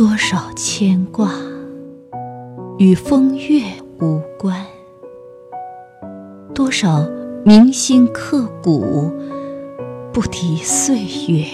[0.00, 1.30] 多少牵挂
[2.78, 3.60] 与风月
[4.00, 4.64] 无关，
[6.54, 7.06] 多少
[7.44, 9.12] 铭心刻骨
[10.10, 11.44] 不敌岁月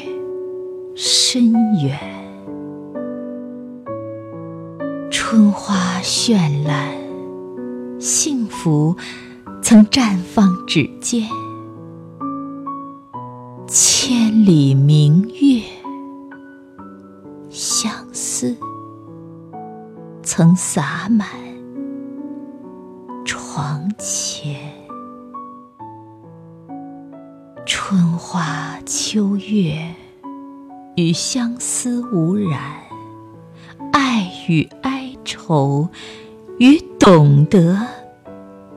[0.94, 1.52] 深
[1.82, 1.98] 远。
[5.10, 6.94] 春花绚烂，
[7.98, 8.94] 幸福
[9.60, 11.24] 曾绽放指尖。
[13.66, 15.05] 千里明
[18.36, 18.54] 相思
[20.22, 21.26] 曾洒满
[23.24, 24.60] 床前。
[27.64, 29.78] 春花秋月
[30.96, 32.60] 与相思无染，
[33.94, 35.88] 爱与哀愁
[36.58, 37.80] 与懂得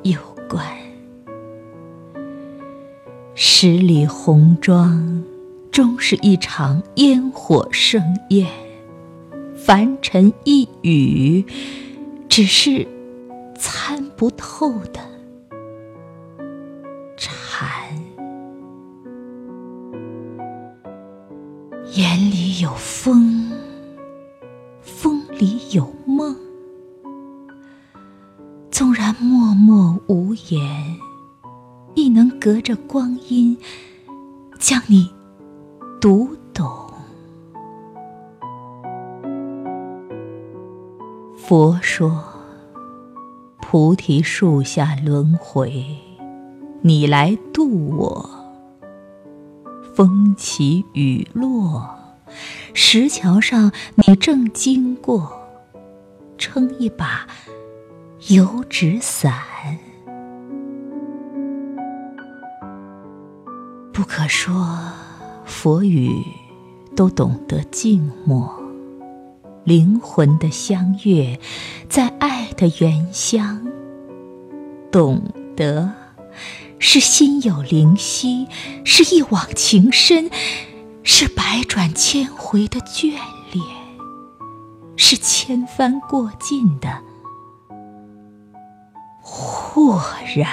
[0.04, 0.18] 有
[0.50, 0.66] 关。
[3.36, 5.22] 十里红妆，
[5.70, 8.48] 终是一场烟火盛宴；
[9.70, 11.46] 凡尘一语，
[12.28, 12.88] 只是
[13.56, 15.00] 参不透的
[17.16, 17.70] 禅。
[21.94, 23.52] 眼里有风，
[24.82, 26.36] 风里有梦，
[28.72, 30.98] 纵然默默无言。
[31.94, 33.56] 亦能隔着光阴，
[34.58, 35.12] 将你
[36.02, 36.36] 读
[41.50, 42.24] 佛说，
[43.60, 45.84] 菩提树下轮回，
[46.84, 48.30] 你来渡我。
[49.96, 51.90] 风起雨落，
[52.76, 55.28] 石桥上你正经过，
[56.38, 57.26] 撑一把
[58.28, 59.34] 油纸伞。
[63.92, 64.78] 不可说，
[65.46, 66.24] 佛语
[66.96, 68.59] 都懂得静默。
[69.70, 71.40] 灵魂的相悦，
[71.88, 73.68] 在爱的原乡。
[74.92, 75.22] 懂
[75.56, 75.92] 得，
[76.80, 78.48] 是心有灵犀，
[78.84, 80.32] 是一往情深，
[81.04, 83.12] 是百转千回的眷
[83.52, 83.64] 恋，
[84.98, 87.04] 是千帆过尽的
[89.22, 90.02] 豁
[90.36, 90.50] 然。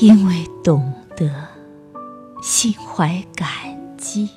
[0.00, 1.30] 因为懂得，
[2.40, 3.46] 心怀感
[3.98, 4.30] 激。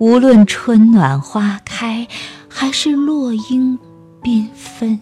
[0.00, 2.08] 无论春暖花开
[2.48, 3.78] 还是落英
[4.22, 4.98] 缤纷。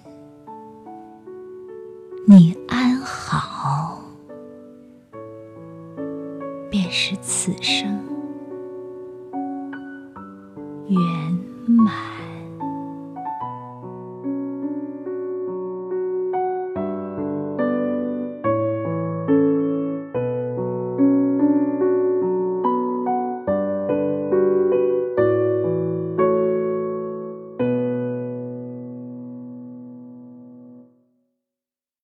[2.26, 4.03] 你安好
[6.69, 7.88] 便是此生
[10.88, 11.00] 圆
[11.65, 12.28] 满。